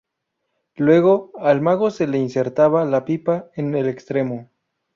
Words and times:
Luego, 0.77 1.31
al 1.37 1.61
mango 1.61 1.91
se 1.91 2.07
le 2.07 2.17
insertaba 2.17 2.85
la 2.85 3.05
pipa 3.05 3.51
en 3.55 3.75
el 3.75 3.87
extremo. 3.87 4.49